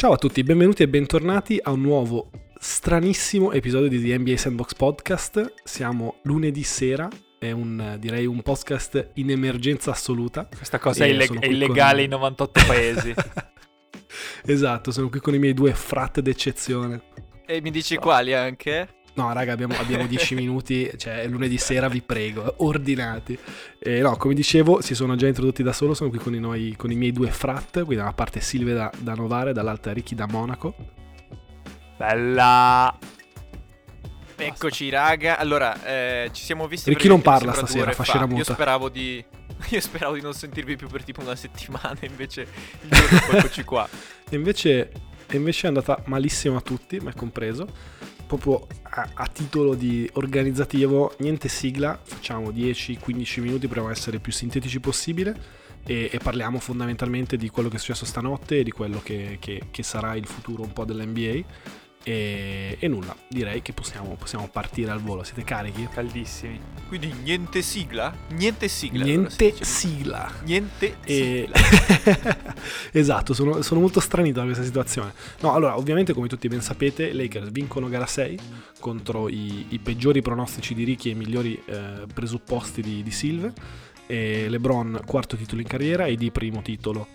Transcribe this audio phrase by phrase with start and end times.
[0.00, 4.72] Ciao a tutti, benvenuti e bentornati a un nuovo stranissimo episodio di The NBA Sandbox
[4.72, 5.52] Podcast.
[5.62, 7.06] Siamo lunedì sera,
[7.38, 10.48] è un, direi un podcast in emergenza assoluta.
[10.56, 12.04] Questa cosa è, illeg- è illegale con...
[12.04, 13.14] in 98 paesi.
[14.46, 17.02] esatto, sono qui con i miei due frat d'eccezione.
[17.44, 18.99] E mi dici quali anche?
[19.20, 23.38] No, raga, abbiamo, abbiamo 10 minuti, cioè lunedì sera vi prego, ordinati.
[23.78, 26.74] E no, come dicevo, si sono già introdotti da solo, sono qui con i, noi,
[26.74, 30.14] con i miei due frat, quindi da una parte Silvia da, da Novare, dall'altra Ricky
[30.14, 30.74] da Monaco.
[31.98, 32.96] Bella!
[34.36, 38.38] Eccoci raga, allora eh, ci siamo visti Ricky non parla stasera, fascina muta.
[38.38, 39.22] Io speravo di
[39.68, 42.46] io speravo di non sentirvi più per tipo una settimana, invece
[42.80, 43.86] il giorno eccoci qua.
[44.32, 44.92] E invece,
[45.32, 47.66] invece è andata malissimo a tutti, me compreso
[48.36, 54.30] proprio a, a, titolo di organizzativo, niente sigla, facciamo 10-15 minuti, proviamo a essere più
[54.30, 55.34] sintetici possibile
[55.84, 59.62] e, e, parliamo fondamentalmente di quello che è successo stanotte e di quello che, che,
[59.72, 61.42] che sarà il futuro un po' dell'NBA
[62.02, 65.22] e, e, nulla, direi che possiamo, possiamo, partire al volo.
[65.22, 65.86] Siete carichi?
[65.92, 66.58] Caldissimi.
[66.88, 68.14] Quindi niente sigla?
[68.30, 69.04] Niente sigla.
[69.04, 70.32] Niente sigla.
[70.44, 71.48] Niente e...
[71.52, 72.54] sigla.
[72.92, 75.12] esatto, sono, sono, molto stranito da questa situazione.
[75.40, 78.38] No, allora, ovviamente, come tutti ben sapete, Lakers vincono gara 6
[78.80, 83.52] contro i, i peggiori pronostici di Ricky e i migliori eh, presupposti di, di Silve.
[84.06, 87.08] E LeBron quarto titolo in carriera e di primo titolo,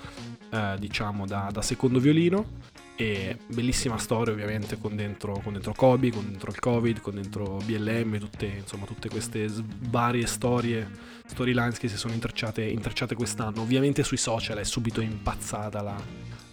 [0.51, 6.11] eh, diciamo, da, da secondo violino e bellissima storia ovviamente con dentro, con dentro Kobe,
[6.11, 9.47] con dentro il Covid, con dentro BLM, tutte, insomma, tutte queste
[9.89, 10.89] varie storie,
[11.27, 13.61] storylines che si sono intrecciate, intrecciate quest'anno.
[13.61, 16.01] Ovviamente sui social è subito impazzata la,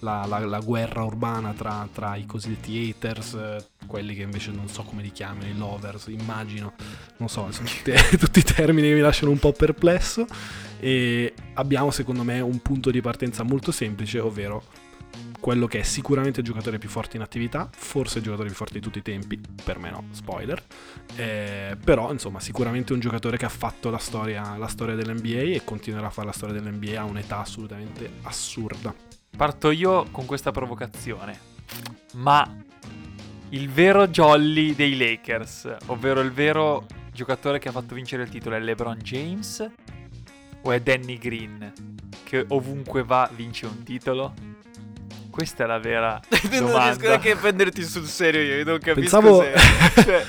[0.00, 3.38] la, la, la guerra urbana tra, tra, i cosiddetti haters,
[3.86, 6.72] quelli che invece non so come li chiamano, i lovers, immagino,
[7.18, 10.26] non so, sono tutti, tutti i termini che mi lasciano un po' perplesso.
[10.80, 14.90] E abbiamo secondo me un punto di partenza molto semplice, ovvero
[15.40, 18.74] quello che è sicuramente il giocatore più forte in attività, forse il giocatore più forte
[18.74, 20.62] di tutti i tempi, per me no, spoiler,
[21.16, 25.62] eh, però insomma sicuramente un giocatore che ha fatto la storia, la storia dell'NBA e
[25.64, 28.94] continuerà a fare la storia dell'NBA a un'età assolutamente assurda.
[29.36, 31.38] Parto io con questa provocazione,
[32.14, 32.48] ma
[33.48, 38.56] il vero jolly dei Lakers, ovvero il vero giocatore che ha fatto vincere il titolo
[38.56, 39.70] è LeBron James
[40.62, 41.72] o è Danny Green
[42.32, 44.32] che ovunque va vince un titolo?
[45.32, 46.60] Questa è la vera domanda.
[46.60, 49.42] non riesco neanche a prenderti sul serio io, non capisco Pensavo...
[49.42, 50.02] se...
[50.04, 50.26] cioè...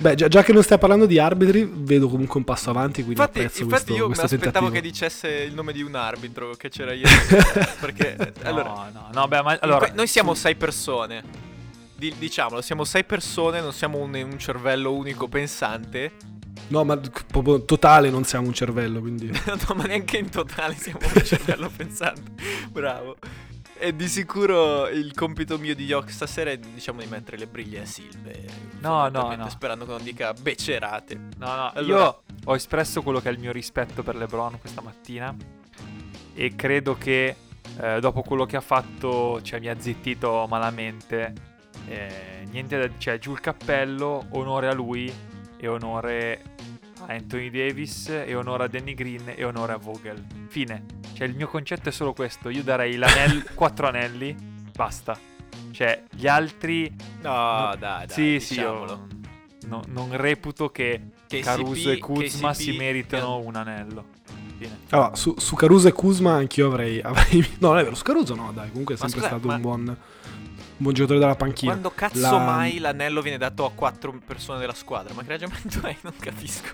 [0.00, 3.20] Beh, già, già, che non stai parlando di arbitri, vedo comunque un passo avanti, quindi
[3.20, 6.52] infatti, apprezzo infatti questo, io questo mi aspettavo che dicesse il nome di un arbitro
[6.56, 7.10] che c'era ieri.
[7.78, 11.22] perché, no, allora, no, no, beh, ma allora, noi siamo sei persone.
[11.96, 16.12] diciamolo, siamo sei persone, non siamo un, un cervello unico pensante.
[16.68, 19.28] No, ma proprio totale non siamo un cervello, quindi...
[19.28, 22.32] no, ma neanche in totale siamo un cervello pensante.
[22.70, 23.16] Bravo.
[23.76, 27.82] E di sicuro il compito mio di Yok stasera è diciamo di mettere le briglie
[27.82, 28.44] a Silve.
[28.80, 29.48] No, no, no.
[29.48, 31.18] Sperando che non dica becerate.
[31.38, 31.70] No, no.
[31.74, 32.02] Allora...
[32.04, 35.34] Io ho espresso quello che è il mio rispetto per LeBron questa mattina.
[36.34, 37.36] E credo che
[37.78, 41.32] eh, dopo quello che ha fatto, cioè mi ha zittito malamente.
[41.86, 45.12] Eh, niente da dire, cioè giù il cappello, onore a lui
[45.56, 46.42] e onore
[47.06, 50.24] Anthony Davis e onora Danny Green e onora Vogel.
[50.48, 51.03] Fine.
[51.14, 52.48] Cioè il mio concetto è solo questo.
[52.48, 54.36] Io darei l'anello, quattro anelli,
[54.74, 55.16] basta.
[55.70, 56.92] Cioè gli altri...
[57.22, 58.08] No, no dai, dai.
[58.08, 59.06] Sì, sì, io
[59.66, 63.46] no, non reputo che KCP, Caruso e Kuzma KCP, si meritano che...
[63.46, 64.04] un anello.
[64.58, 64.78] Fine.
[64.90, 67.40] Allora, su, su, Caruso e Kuzma anch'io avrei, avrei...
[67.58, 69.54] No, non è vero, su Caruso no, dai, comunque è sempre scusa, stato ma...
[69.54, 69.96] un buon
[70.76, 71.70] un buon giocatore della panchina.
[71.70, 72.38] Quando cazzo la...
[72.38, 75.14] mai l'anello viene dato a quattro persone della squadra?
[75.14, 75.96] Ma che ragionamento è?
[76.02, 76.68] Non capisco.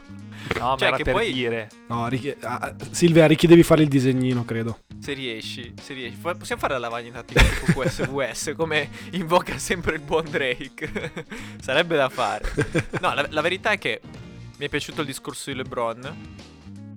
[0.58, 1.32] No, cioè, ma che per poi...
[1.32, 1.68] dire.
[1.88, 2.34] No, richi...
[2.40, 4.80] ah, Silvia, Ricky devi fare il disegnino, credo.
[4.98, 6.16] Se riesci, se riesci.
[6.16, 11.12] Possiamo fare la lavagna tattica tipo QSVS, come invoca sempre il buon Drake.
[11.60, 12.52] Sarebbe da fare.
[13.00, 14.00] No, la, la verità è che
[14.56, 16.16] mi è piaciuto il discorso di LeBron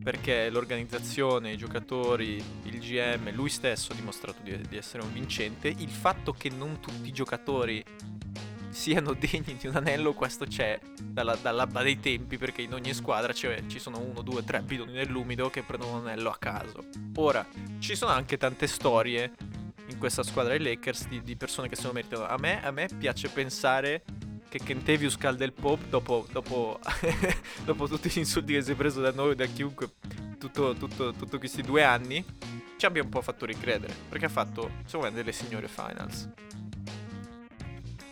[0.03, 5.69] perché l'organizzazione, i giocatori, il GM, lui stesso ha dimostrato di, di, essere un vincente.
[5.69, 7.83] Il fatto che non tutti i giocatori
[8.69, 13.31] siano degni di un anello, questo c'è dalla, dall'alba dei tempi, perché in ogni squadra
[13.31, 16.83] ci sono uno, due, tre bidoni nell'umido che prendono un anello a caso.
[17.15, 17.47] Ora,
[17.79, 19.31] ci sono anche tante storie
[19.87, 22.25] in questa squadra dei Lakers di, di persone che se lo meritano.
[22.25, 24.03] A me, a me piace pensare
[24.53, 26.79] che Kentavius calda il pop dopo, dopo,
[27.65, 29.89] dopo, tutti gli insulti che si è preso da noi, da chiunque,
[30.37, 32.23] tutto, tutto, tutto questi due anni,
[32.77, 33.95] ci abbia un po' fatto ricredere.
[34.07, 36.29] Perché ha fatto, secondo delle signore finals.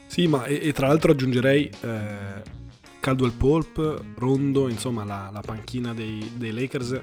[0.07, 2.41] Sì, ma e, e tra l'altro aggiungerei eh,
[2.99, 6.99] Caldwell Pope, Rondo, insomma la, la panchina dei, dei, Lakers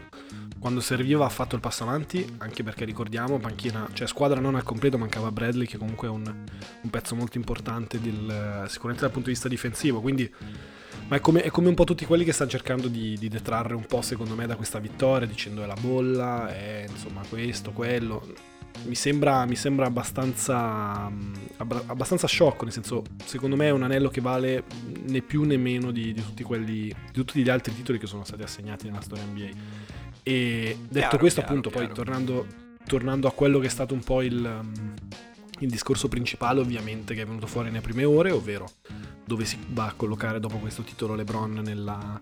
[0.59, 4.65] quando serviva ha fatto il passo avanti, anche perché ricordiamo, panchina, cioè squadra non al
[4.65, 6.25] completo, mancava Bradley che comunque è un,
[6.83, 10.31] un pezzo molto importante del, sicuramente dal punto di vista difensivo, quindi
[11.09, 13.75] ma è come, è come, un po' tutti quelli che stanno cercando di, di, detrarre
[13.75, 18.27] un po' secondo me da questa vittoria, dicendo è la bolla, è insomma questo, quello.
[18.85, 21.11] Mi sembra, mi sembra abbastanza,
[21.57, 24.65] abbastanza sciocco, nel senso, secondo me è un anello che vale
[25.07, 28.25] né più né meno di, di, tutti, quelli, di tutti gli altri titoli che sono
[28.25, 29.49] stati assegnati nella storia NBA.
[30.29, 31.87] E detto chiaro, questo, chiaro, appunto, chiaro.
[31.87, 32.47] poi tornando,
[32.85, 34.61] tornando, a quello che è stato un po' il,
[35.61, 38.71] il discorso principale, ovviamente, che è venuto fuori nelle prime ore, ovvero
[39.25, 42.21] dove si va a collocare dopo questo titolo LeBron nella,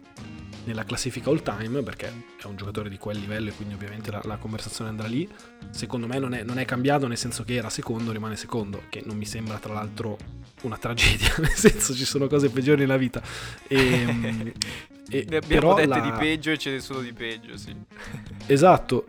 [0.67, 2.07] nella classifica all time, perché
[2.41, 5.29] è un giocatore di quel livello e quindi ovviamente la, la conversazione andrà lì.
[5.71, 9.03] Secondo me non è, non è, cambiato, nel senso che era secondo, rimane secondo, che
[9.05, 10.17] non mi sembra tra l'altro
[10.63, 13.21] una tragedia, nel senso ci sono cose peggiori nella vita.
[13.67, 14.55] E,
[15.09, 16.01] e, ne abbiamo dette la...
[16.01, 17.75] di peggio e ce ne sono di peggio, sì.
[18.47, 19.07] Esatto.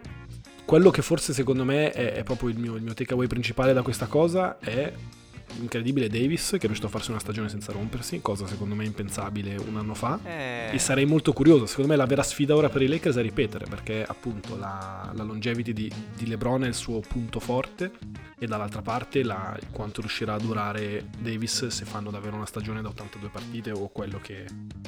[0.65, 3.81] Quello che forse secondo me è, è proprio il mio, il mio takeaway principale da
[3.81, 4.91] questa cosa è
[5.59, 9.55] incredibile Davis che è riuscito a farsi una stagione senza rompersi, cosa secondo me impensabile
[9.55, 10.19] un anno fa.
[10.23, 10.69] Eh...
[10.73, 13.65] E sarei molto curioso, secondo me la vera sfida ora per i Lakers è ripetere,
[13.67, 17.91] perché appunto la, la longevity di, di, LeBron è il suo punto forte
[18.37, 22.89] e dall'altra parte la, quanto riuscirà a durare Davis se fanno davvero una stagione da
[22.89, 24.45] 82 partite o quello che,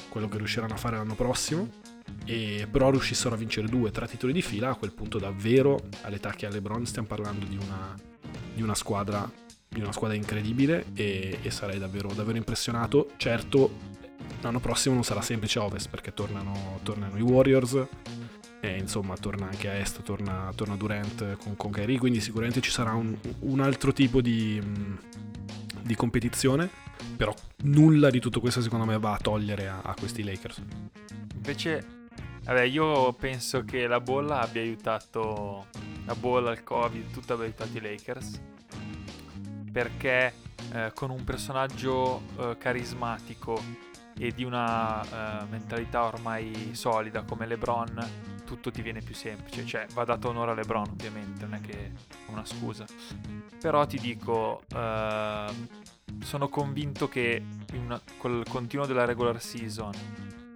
[0.09, 1.97] quello che riusciranno a fare l'anno prossimo.
[2.25, 6.31] E però riuscissero a vincere due, tre titoli di fila, a quel punto davvero all'età
[6.31, 7.95] che ha LeBron stiamo parlando di una,
[8.53, 9.29] di una squadra
[9.69, 13.11] di una squadra incredibile e, e sarei davvero, davvero, impressionato.
[13.17, 13.71] Certo,
[14.41, 17.87] l'anno prossimo non sarà semplice a Ovest perché tornano, tornano i Warriors
[18.61, 22.71] e insomma torna anche a Est, torna, torna Durant con, con Kyrie, quindi sicuramente ci
[22.71, 24.61] sarà un, un altro tipo di,
[25.81, 26.69] di, competizione,
[27.15, 27.33] però
[27.63, 30.61] nulla di tutto questo secondo me va a togliere a, a questi Lakers.
[31.35, 32.07] Invece,
[32.43, 35.67] vabbè, io penso che la bolla abbia aiutato,
[36.05, 38.41] la bolla, il Covid, tutto abbia aiutato i Lakers
[39.71, 40.33] perché
[40.73, 43.61] eh, con un personaggio eh, carismatico
[44.17, 45.01] e di una
[45.41, 50.51] eh, mentalità ormai solida come LeBron tutto ti viene più semplice, cioè va dato onore
[50.51, 51.91] a LeBron ovviamente, non è che è
[52.31, 52.85] una scusa.
[53.59, 55.53] Però ti dico, eh,
[56.23, 57.43] sono convinto che
[57.73, 59.93] una, col continuo della regular season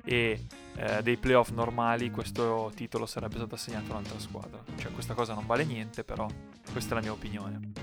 [0.04, 0.46] e
[0.76, 4.60] eh, dei playoff normali questo titolo sarebbe stato assegnato a un'altra squadra.
[4.76, 6.28] Cioè questa cosa non vale niente, però
[6.72, 7.83] questa è la mia opinione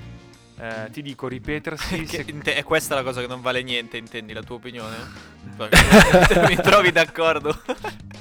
[0.61, 2.05] eh, ti dico ripetersi.
[2.07, 2.25] se...
[2.25, 4.97] È questa la cosa che non vale niente, intendi la tua opinione?
[6.49, 7.63] Mi trovi d'accordo?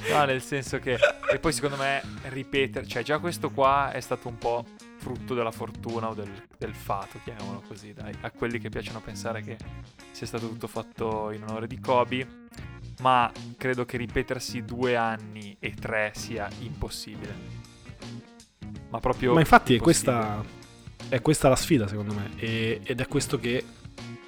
[0.10, 0.98] no, nel senso che.
[1.32, 4.66] E poi secondo me ripetere, cioè già questo qua è stato un po'
[4.98, 9.42] frutto della fortuna o del, del fato, chiamiamolo così, dai, a quelli che piacciono pensare
[9.42, 9.58] che
[10.12, 12.48] sia stato tutto fatto in onore di Kobe.
[13.02, 17.58] Ma credo che ripetersi due anni e tre sia impossibile.
[18.90, 19.34] Ma proprio.
[19.34, 20.44] Ma infatti è questa
[21.10, 23.64] è questa la sfida secondo me e, ed è questo che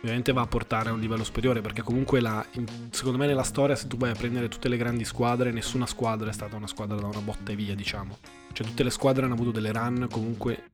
[0.01, 2.43] ovviamente va a portare a un livello superiore perché comunque la,
[2.89, 6.29] secondo me nella storia se tu vai a prendere tutte le grandi squadre nessuna squadra
[6.29, 8.17] è stata una squadra da una botta e via diciamo.
[8.51, 10.69] Cioè tutte le squadre hanno avuto delle run comunque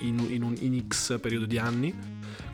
[0.00, 1.94] in, in un in X periodo di anni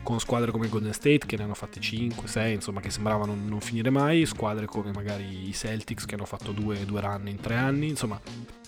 [0.03, 3.59] con squadre come Golden State che ne hanno fatte 5, 6 insomma che sembravano non
[3.59, 7.55] finire mai squadre come magari i Celtics che hanno fatto due, due run in tre
[7.55, 8.21] anni insomma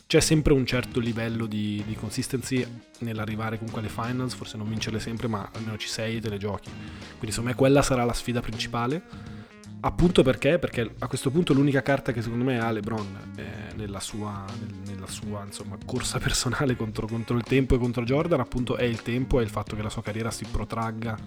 [0.07, 2.65] c'è sempre un certo livello di, di consistency
[2.99, 6.37] nell'arrivare comunque alle finals, forse non vincerle sempre, ma almeno ci sei e te le
[6.37, 6.69] giochi.
[6.69, 9.03] Quindi insomma quella sarà la sfida principale.
[9.81, 10.59] Appunto perché?
[10.59, 14.45] Perché a questo punto l'unica carta che secondo me ha LeBron eh, nella sua,
[14.85, 19.01] nella sua insomma, corsa personale contro, contro, il tempo e contro Jordan appunto è il
[19.01, 21.17] tempo, è il fatto che la sua carriera si protragga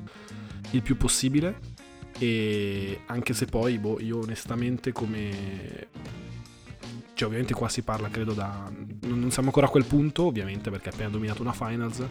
[0.71, 1.59] il più possibile
[2.19, 5.89] e anche se poi boh, io onestamente come
[7.21, 8.73] cioè ovviamente qua si parla credo da...
[9.03, 12.03] non siamo ancora a quel punto ovviamente perché ha appena dominato una finals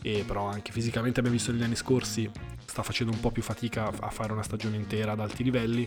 [0.00, 2.30] e però anche fisicamente abbiamo visto negli anni scorsi
[2.64, 5.86] sta facendo un po' più fatica a fare una stagione intera ad alti livelli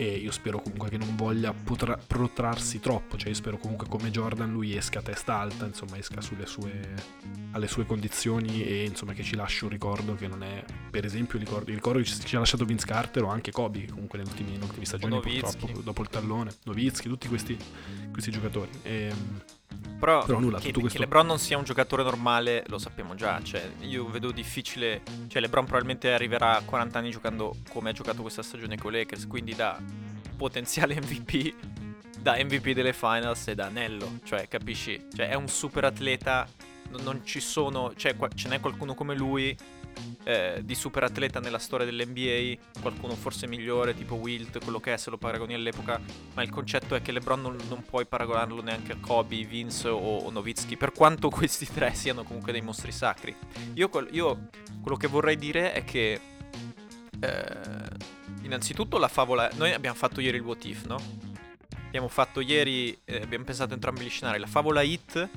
[0.00, 4.10] e io spero comunque che non voglia potra- protrarsi troppo, cioè io spero comunque come
[4.10, 6.94] Jordan lui esca a testa alta, insomma esca sue,
[7.50, 11.38] alle sue condizioni e insomma che ci lasci un ricordo che non è, per esempio
[11.38, 14.30] il ricordo, il ricordo che ci ha lasciato Vince Carter o anche Kobe comunque nelle
[14.30, 17.58] ultime, nelle ultime stagioni purtroppo dopo il tallone, Novitsky, tutti questi,
[18.10, 18.70] questi giocatori.
[18.82, 19.42] E, ehm,
[20.00, 20.88] però, Però nulla, che, questo...
[20.88, 23.38] che, LeBron non sia un giocatore normale lo sappiamo già.
[23.42, 25.02] Cioè, io vedo difficile.
[25.28, 28.96] Cioè, LeBron probabilmente arriverà a 40 anni giocando come ha giocato questa stagione con i
[28.96, 29.26] Lakers.
[29.26, 29.78] Quindi da
[30.38, 31.54] potenziale MVP,
[32.18, 34.20] da MVP delle finals e da anello.
[34.24, 35.06] Cioè, capisci?
[35.14, 36.48] Cioè, è un super atleta.
[37.02, 37.92] Non, ci sono.
[37.94, 39.54] Cioè, ce n'è qualcuno come lui.
[40.24, 44.96] Eh, di super atleta nella storia dell'NBA, qualcuno forse migliore, tipo Wilt, quello che è
[44.96, 46.00] se lo paragoni all'epoca,
[46.34, 50.18] ma il concetto è che LeBron non, non puoi paragonarlo neanche a Kobe, Vince o,
[50.18, 53.34] o Nowitzki, per quanto questi tre siano comunque dei mostri sacri.
[53.74, 54.48] Io, io
[54.82, 56.20] quello che vorrei dire è che...
[57.20, 58.08] Eh,
[58.42, 59.50] innanzitutto la favola...
[59.54, 60.98] Noi abbiamo fatto ieri il what if, no?
[61.86, 64.38] Abbiamo fatto ieri, eh, abbiamo pensato entrambi gli scenari.
[64.38, 65.28] La favola hit,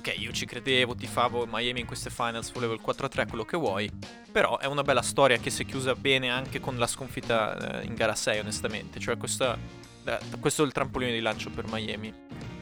[0.00, 3.56] ok, io ci credevo, ti favo Miami in queste finals, volevo il 4-3, quello che
[3.56, 3.90] vuoi.
[4.32, 7.84] Però è una bella storia che si è chiusa bene anche con la sconfitta eh,
[7.84, 8.98] in gara 6, onestamente.
[8.98, 9.56] Cioè, questa,
[10.40, 12.12] questo è il trampolino di lancio per Miami.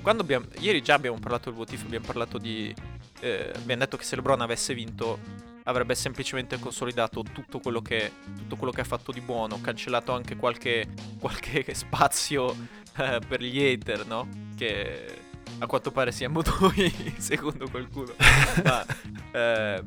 [0.02, 2.74] Abbiamo, ieri già abbiamo parlato del what if, abbiamo parlato di...
[3.20, 5.18] Eh, abbiamo detto che se LeBron avesse vinto
[5.64, 10.34] avrebbe semplicemente consolidato tutto quello che, tutto quello che ha fatto di buono, cancellato anche
[10.36, 10.88] qualche,
[11.20, 12.56] qualche spazio
[12.96, 14.26] eh, per gli hater, no?
[14.56, 15.26] Che
[15.58, 18.14] a quanto pare siamo noi, secondo qualcuno.
[18.64, 18.84] Ma
[19.32, 19.84] eh,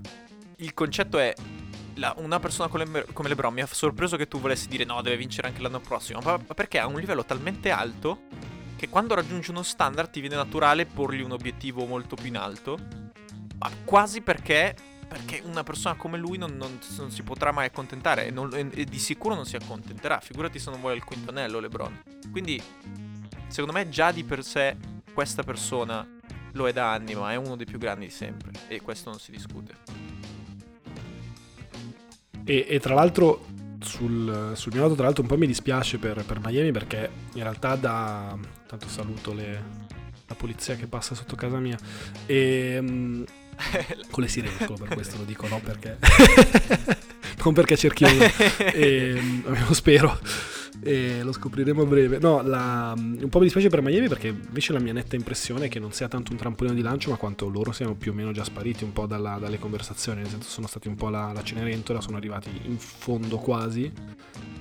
[0.58, 1.34] il concetto è
[1.96, 5.02] la, una persona come, Le, come LeBron mi ha sorpreso che tu volessi dire no,
[5.02, 8.22] deve vincere anche l'anno prossimo, ma, ma perché ha un livello talmente alto
[8.76, 12.80] che quando raggiunge uno standard ti viene naturale porgli un obiettivo molto più in alto,
[13.60, 14.76] ma quasi perché
[15.12, 18.86] perché una persona come lui non, non, non si potrà mai accontentare e, non, e,
[18.86, 20.22] di sicuro non si accontenterà.
[20.22, 22.02] Figurati se non vuole il quinto anello LeBron.
[22.32, 22.64] Quindi,
[23.48, 24.78] secondo me, già di per sé
[25.14, 26.08] questa persona
[26.54, 28.52] lo è da anni, ma è uno dei più grandi di sempre.
[28.68, 29.76] E questo non si discute.
[32.44, 33.46] E, e tra l'altro,
[33.80, 37.44] sul, sul, mio lato, tra l'altro, un po' mi dispiace per, per Miami perché in
[37.44, 38.38] realtà da.
[38.68, 39.64] Tanto saluto le,
[40.28, 41.78] la polizia che passa sotto casa mia.
[42.26, 42.78] E.
[42.80, 43.26] Um,
[44.10, 46.00] con le sirene, per questo lo dico, no perché...
[47.44, 48.26] non perché cerchi uno,
[48.74, 50.20] e, almeno spero,
[50.84, 52.20] e lo scopriremo a breve.
[52.20, 55.70] No, la, un po' mi dispiace per Miami perché invece la mia netta impressione è
[55.70, 58.32] che non sia tanto un trampolino di lancio, ma quanto loro siano più o meno
[58.32, 61.44] già spariti un po' dalla, dalle conversazioni, nel senso sono stati un po' la, la
[61.44, 63.92] Cenerentola, sono arrivati in fondo quasi.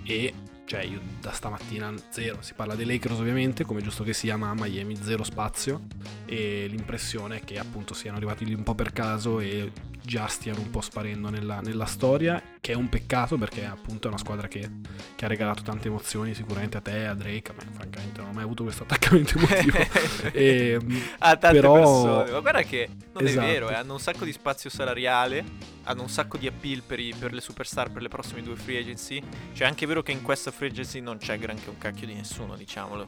[0.04, 0.32] E
[0.70, 4.50] cioè io da stamattina zero, si parla dei Lakers ovviamente, come giusto che sia, ma
[4.50, 5.86] a Miami zero spazio.
[6.26, 9.72] E l'impressione è che appunto siano arrivati lì un po' per caso e
[10.02, 14.11] già stiano un po' sparendo nella, nella storia, che è un peccato perché appunto è
[14.11, 14.69] una squadra che,
[15.14, 18.33] che, ha regalato tante emozioni sicuramente a te, a Drake, a me francamente non ho
[18.33, 19.78] mai avuto questo attaccamento emotivo.
[20.33, 20.78] e,
[21.19, 21.75] a tante però...
[21.75, 23.47] persone, ma guarda che non esatto.
[23.47, 25.45] è vero, eh, hanno un sacco di spazio salariale,
[25.85, 28.78] hanno un sacco di appeal per, i, per le superstar per le prossime due free
[28.78, 32.07] agency, cioè è anche vero che in questa free agency non c'è granché un cacchio
[32.07, 33.04] di nessuno, diciamolo.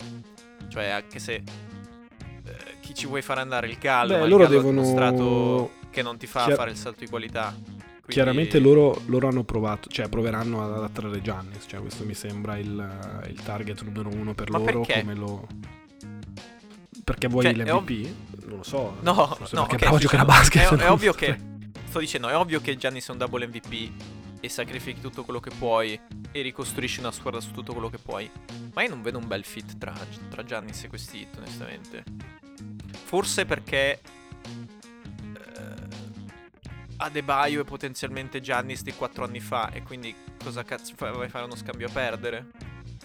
[0.69, 4.81] Cioè anche se eh, chi ci vuoi fare andare il Gallo, Beh, loro il devono...
[4.81, 7.55] dimostrato che non ti fa Chiar- fare il salto di qualità.
[7.55, 8.13] Quindi...
[8.13, 13.23] Chiaramente loro, loro, hanno provato, cioè proveranno ad attrarre Giannis, cioè questo mi sembra il,
[13.29, 14.81] il target numero uno per Ma loro.
[14.81, 15.01] Perché?
[15.03, 15.47] Come lo...
[17.05, 17.71] Perché vuoi cioè, l'MVP?
[17.71, 18.97] Ov- non lo so.
[19.01, 20.75] No, no, perché okay, bravo a giocare a basket.
[20.75, 21.39] È, è ovvio che,
[21.85, 23.93] sto dicendo, è ovvio che Giannis è un double MVP
[24.41, 25.99] e sacrifichi tutto quello che puoi
[26.33, 28.29] e ricostruisci una squadra su tutto quello che puoi.
[28.75, 29.95] Ma io non vedo un bel fit tra,
[30.29, 32.03] tra Giannis e questi hit, onestamente.
[33.05, 34.01] Forse perché
[36.97, 40.95] Adebayo e potenzialmente Giannis di 4 anni fa e quindi cosa cazzo?
[40.97, 42.47] Vai fare uno scambio a perdere?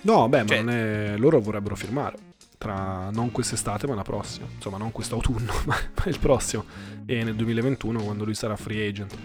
[0.01, 0.61] No, beh, cioè...
[0.61, 1.17] ma è...
[1.17, 5.75] loro vorrebbero firmare tra non quest'estate ma la prossima, insomma non quest'autunno ma
[6.05, 6.65] il prossimo
[7.05, 9.15] e nel 2021 quando lui sarà free agent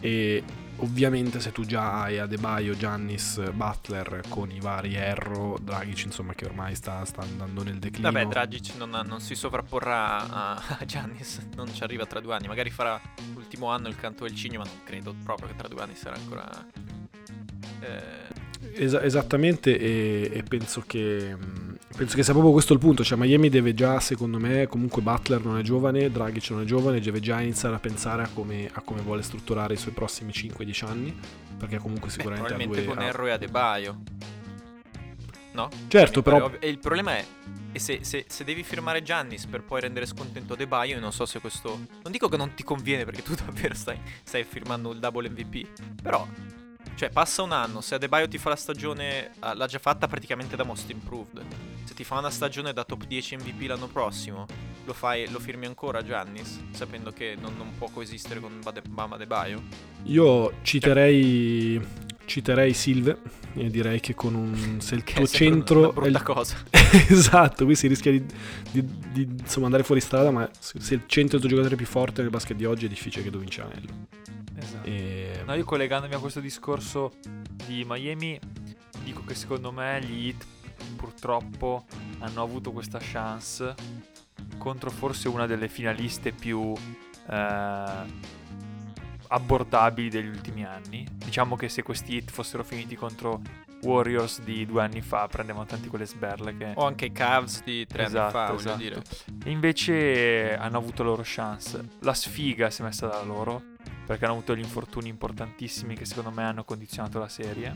[0.00, 0.42] e
[0.78, 6.44] Ovviamente se tu già hai Adebayo, Giannis, Butler con i vari Erro, Dragic insomma che
[6.44, 8.10] ormai sta, sta andando nel declino.
[8.10, 12.70] Vabbè Dragic non, non si sovrapporrà a, Giannis, non ci arriva tra due anni, magari
[12.70, 13.00] farà
[13.32, 16.16] l'ultimo anno il canto del cigno ma non credo proprio che tra due anni sarà
[16.16, 16.46] ancora...
[17.80, 18.44] Eh...
[18.78, 23.02] Es- esattamente e, e penso che mm, penso che sia proprio questo il punto.
[23.02, 27.00] Cioè, Miami deve già, secondo me, comunque Butler non è giovane, Dragic non è giovane,
[27.00, 30.84] deve già iniziare a pensare a come, a come vuole strutturare i suoi prossimi 5-10
[30.84, 31.18] anni.
[31.58, 32.84] Perché comunque sicuramente Beh, ha due...
[32.84, 34.02] con Erro e Adebayo.
[35.52, 35.70] No?
[35.88, 36.50] Certo, però...
[36.58, 37.24] E il problema è,
[37.78, 41.80] se, se, se, devi firmare Giannis per poi rendere scontento Adebayo, non so se questo...
[42.02, 45.66] Non dico che non ti conviene perché tu davvero stai, stai firmando il double MVP,
[46.02, 46.26] però
[46.96, 50.56] cioè, passa un anno, se Adebayo ti fa la stagione, ah, l'ha già fatta praticamente
[50.56, 51.44] da Most Improved.
[51.84, 54.46] Se ti fa una stagione da top 10 MVP l'anno prossimo,
[54.86, 59.62] lo, fai, lo firmi ancora Giannis, sapendo che non, non può coesistere con Bama Adebayo?
[60.04, 61.78] Io citerei,
[62.24, 63.18] citerei Silve
[63.52, 64.80] e direi che con un...
[64.80, 65.80] se il tuo centro...
[65.80, 66.22] Una brutta il...
[66.22, 66.56] cosa.
[67.10, 68.24] esatto, qui si rischia di,
[68.70, 71.86] di, di insomma, andare fuori strada, ma se il centro è il tuo giocatore più
[71.86, 74.06] forte nel basket di oggi è difficile che tu vinci l'anello.
[74.58, 74.88] Esatto.
[74.88, 75.15] E...
[75.46, 77.12] No, io collegandomi a questo discorso
[77.66, 78.36] di Miami,
[79.04, 80.44] dico che secondo me gli Heat
[80.96, 81.84] purtroppo
[82.18, 83.72] hanno avuto questa chance
[84.58, 86.72] contro forse una delle finaliste più...
[87.30, 88.34] Eh,
[89.28, 91.06] abbordabili degli ultimi anni.
[91.12, 93.40] Diciamo che se questi hit fossero finiti contro
[93.82, 96.72] Warriors di due anni fa, prendevano tanti quelle sberle che...
[96.76, 98.76] O anche i Cavs di tre Esatto, anni fa, esatto.
[98.76, 99.02] voglio dire.
[99.44, 101.88] E invece hanno avuto la loro chance.
[102.00, 103.62] La sfiga si è messa da loro,
[104.06, 107.74] perché hanno avuto gli infortuni importantissimi che secondo me hanno condizionato la serie.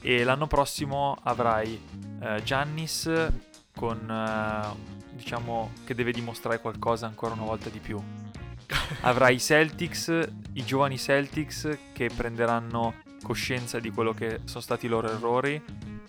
[0.00, 1.80] E l'anno prossimo avrai
[2.20, 3.10] eh, Giannis
[3.74, 8.00] con, eh, diciamo, che deve dimostrare qualcosa ancora una volta di più.
[9.00, 14.88] Avrai i Celtics, i giovani Celtics che prenderanno coscienza di quello che sono stati i
[14.88, 15.62] loro errori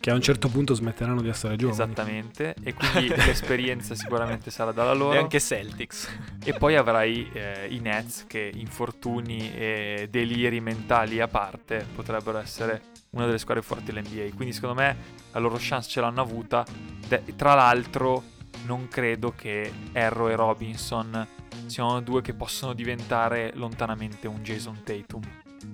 [0.06, 1.82] Che a un certo punto smetteranno di essere giovani.
[1.82, 5.14] Esattamente, e quindi l'esperienza sicuramente sarà dalla loro.
[5.14, 6.08] E anche Celtics.
[6.44, 12.84] E poi avrai eh, i Nets che infortuni e deliri mentali a parte potrebbero essere
[13.14, 14.36] una delle squadre forti dell'NBA.
[14.36, 14.96] Quindi secondo me
[15.32, 16.64] la loro chance ce l'hanno avuta.
[17.08, 18.26] De- tra l'altro
[18.68, 21.28] non credo che Arrow e Robinson
[21.66, 25.24] siano due che possono diventare lontanamente un Jason Tatum.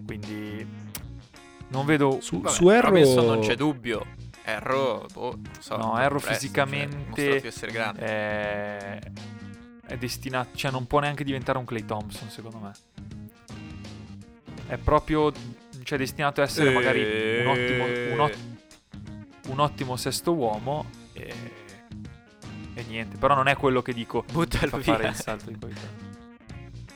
[0.05, 0.65] Quindi
[1.67, 2.19] non vedo...
[2.21, 2.91] Su, Vabbè, su Arrow...
[2.91, 4.19] Robinson non c'è dubbio.
[4.55, 5.77] Arrow, boh, non so.
[5.77, 7.99] No, Arrow cioè, fisicamente- essere grande.
[8.05, 8.99] è,
[9.87, 12.71] è destinato, cioè non può neanche diventare un Clay Thompson, secondo me.
[14.67, 15.31] È proprio,
[15.83, 17.01] cioè, destinato a essere magari
[17.41, 18.37] un ottimo, un, ot-
[19.49, 21.33] un ottimo sesto uomo e,
[22.73, 24.93] e niente, però non è quello che dico Buttalo fa via.
[24.95, 26.00] fare il salto di qualità.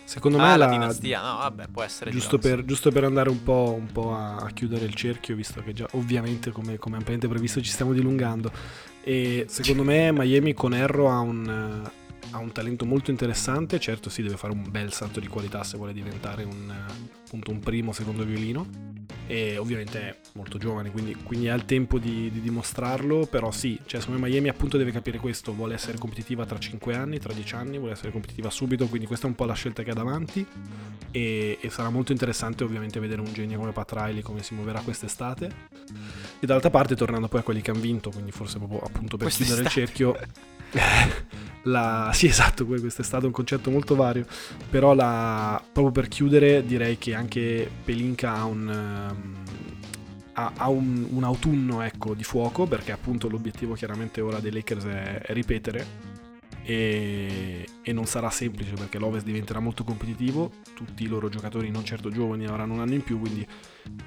[0.05, 3.29] Secondo ah, me la la, dinastia, no, vabbè, può essere Giusto per, giusto per andare
[3.29, 7.27] un po', un po' a, chiudere il cerchio, visto che già ovviamente come, come ampiamente
[7.27, 8.51] previsto ci stiamo dilungando.
[9.03, 11.89] E secondo me Miami con Erro ha un,
[12.35, 15.77] ha un talento molto interessante, certo si deve fare un bel salto di qualità se
[15.77, 16.69] vuole diventare un,
[17.25, 18.93] appunto un primo, secondo violino.
[19.27, 23.79] E ovviamente è molto giovane, quindi, quindi ha il tempo di, di dimostrarlo, però sì,
[23.85, 27.33] cioè secondo me Miami appunto deve capire questo, vuole essere competitiva tra 5 anni, tra
[27.33, 29.95] 10 anni, vuole essere competitiva subito, quindi questa è un po' la scelta che ha
[29.95, 30.45] davanti.
[31.09, 34.81] E, e sarà molto interessante ovviamente vedere un genio come Pat Riley come si muoverà
[34.81, 35.49] quest'estate.
[36.39, 39.29] E dall'altra parte tornando poi a quelli che hanno vinto quindi forse proprio appunto per
[39.29, 40.17] chiudere il cerchio
[41.65, 42.09] la...
[42.13, 44.25] sì esatto que- quest'estate è un concetto molto vario
[44.69, 45.61] però la...
[45.71, 49.43] proprio per chiudere direi che anche Pelinka ha un ehm,
[50.37, 55.21] ha un, un autunno ecco, di fuoco perché appunto l'obiettivo chiaramente ora dei Lakers è,
[55.21, 56.04] è ripetere
[56.67, 61.85] e, e non sarà semplice perché l'Ovest diventerà molto competitivo, tutti i loro giocatori non
[61.85, 63.45] certo giovani avranno un anno in più, quindi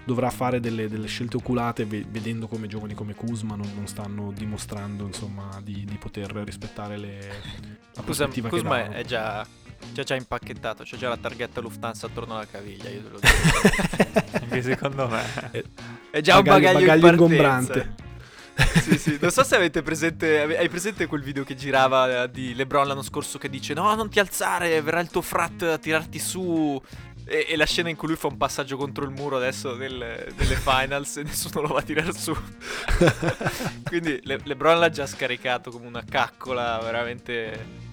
[0.04, 4.32] dovrà fare delle, delle scelte oculate ve- vedendo come giovani come Kuzma non, non stanno
[4.32, 8.94] dimostrando insomma di, di poter rispettare le, la Kuzma, prospettiva che Kuzma davano.
[8.94, 9.46] è già,
[9.92, 14.36] già già impacchettato, c'è già la targhetta Lufthansa attorno alla caviglia, io te lo dico.
[14.42, 15.22] Anche secondo me.
[16.10, 18.06] È già un bagaglio, bagaglio ingombrante.
[18.82, 19.18] Sì, sì.
[19.20, 20.56] Non so se avete presente.
[20.56, 24.08] Hai presente quel video che girava eh, di LeBron l'anno scorso che dice: No, non
[24.10, 26.80] ti alzare, verrà il tuo frat a tirarti su.
[27.30, 30.32] E, e la scena in cui lui fa un passaggio contro il muro adesso del-
[30.34, 32.34] delle finals e nessuno lo va a tirare su.
[33.84, 37.86] Quindi Le- LeBron l'ha già scaricato come una caccola veramente.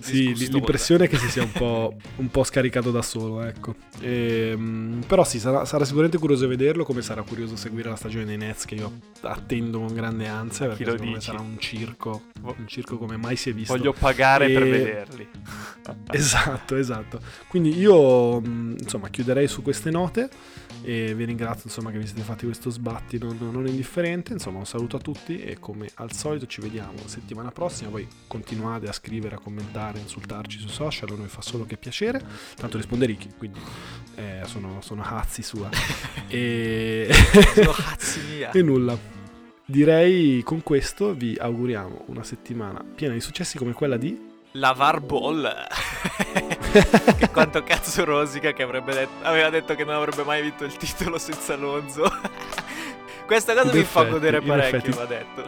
[0.00, 3.74] Sì, l'impressione è che si sia un po', un po' scaricato da solo, ecco.
[4.00, 8.36] Ehm, però sì, sarà, sarà sicuramente curioso vederlo, come sarà curioso seguire la stagione dei
[8.36, 8.90] Nets che io
[9.22, 11.26] attendo con grande ansia, perché secondo me dici?
[11.26, 13.76] sarà un circo, un circo come mai si è visto.
[13.76, 15.28] Voglio pagare per E- vederli.
[16.12, 17.20] Esatto, esatto.
[17.48, 20.28] Quindi io mh, insomma chiuderei su queste note
[20.82, 24.32] e vi ringrazio insomma che vi siete fatti questo sbatti non, non indifferente.
[24.32, 27.90] Insomma un saluto a tutti e come al solito ci vediamo settimana prossima.
[27.90, 31.76] Voi continuate a scrivere, a commentare, a insultarci sui social, a noi fa solo che
[31.76, 32.22] piacere.
[32.56, 33.60] Tanto risponde Ricky, quindi
[34.16, 35.68] eh, sono, sono cazzi sua.
[36.28, 37.08] e...
[37.54, 38.50] Sono cazzi mia.
[38.52, 38.98] e nulla.
[39.64, 45.48] Direi con questo vi auguriamo una settimana piena di successi come quella di Lavar Ball.
[46.72, 50.76] che quanto cazzo rosica che avrebbe detto, aveva detto che non avrebbe mai vinto il
[50.76, 52.02] titolo senza Lonzo.
[53.26, 54.96] Questa cosa In mi fa effetti, godere in parecchio, effetti.
[54.96, 55.44] va detto.